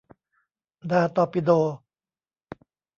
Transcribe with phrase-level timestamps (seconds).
[0.91, 1.49] ดาตอร์ปิโด